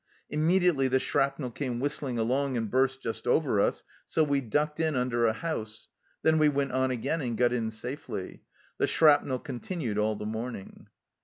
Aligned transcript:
Immediately 0.31 0.87
the 0.87 0.97
shrapnel 0.99 1.51
came 1.51 1.79
whistling 1.79 2.17
along 2.17 2.57
and 2.57 2.71
burst 2.71 3.03
just 3.03 3.27
over 3.27 3.59
us, 3.59 3.83
so 4.07 4.23
we 4.23 4.41
ducked 4.41 4.79
in 4.79 4.95
under 4.95 5.27
a 5.27 5.31
house. 5.33 5.89
Then 6.23 6.39
we 6.39 6.49
went 6.49 6.71
on 6.71 6.89
again 6.89 7.21
and 7.21 7.37
got 7.37 7.53
in 7.53 7.69
safely. 7.69 8.41
The 8.79 8.87
shrapnel 8.87 9.37
continued 9.37 9.99
all 9.99 10.15
the 10.15 10.25
morning." 10.25 10.87